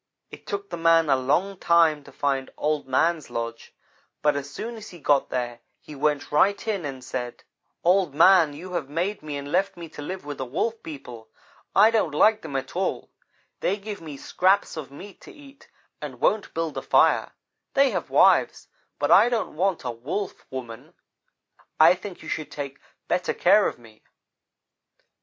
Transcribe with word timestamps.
"It 0.31 0.47
took 0.47 0.71
the 0.71 0.77
man 0.77 1.11
a 1.11 1.15
long 1.15 1.59
time 1.59 2.03
to 2.05 2.11
find 2.11 2.49
Old 2.57 2.87
man's 2.87 3.29
lodge, 3.29 3.71
but 4.23 4.35
as 4.35 4.49
soon 4.49 4.73
as 4.75 4.89
he 4.89 4.97
got 4.97 5.29
there 5.29 5.59
he 5.79 5.93
went 5.93 6.31
right 6.31 6.67
in 6.67 6.85
and 6.85 7.03
said: 7.03 7.43
"'Old 7.83 8.15
man, 8.15 8.51
you 8.53 8.73
have 8.73 8.89
made 8.89 9.21
me 9.21 9.37
and 9.37 9.51
left 9.51 9.77
me 9.77 9.87
to 9.89 10.01
live 10.01 10.25
with 10.25 10.39
the 10.39 10.43
Wolf 10.47 10.81
people. 10.81 11.29
I 11.75 11.91
don't 11.91 12.15
like 12.15 12.41
them 12.41 12.55
at 12.55 12.75
all. 12.75 13.11
They 13.59 13.77
give 13.77 14.01
me 14.01 14.17
scraps 14.17 14.75
of 14.75 14.89
meat 14.89 15.21
to 15.21 15.31
eat 15.31 15.69
and 16.01 16.19
won't 16.19 16.51
build 16.55 16.79
a 16.79 16.81
fire. 16.81 17.33
They 17.75 17.91
have 17.91 18.09
wives, 18.09 18.69
but 18.97 19.11
I 19.11 19.29
don't 19.29 19.55
want 19.55 19.83
a 19.83 19.91
Wolf 19.91 20.47
woman. 20.49 20.95
I 21.79 21.93
think 21.93 22.23
you 22.23 22.27
should 22.27 22.49
take 22.49 22.79
better 23.07 23.35
care 23.35 23.67
of 23.67 23.77
me.' 23.77 24.01